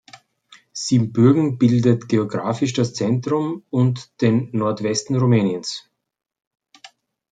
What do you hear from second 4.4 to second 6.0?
Nordwesten Rumäniens.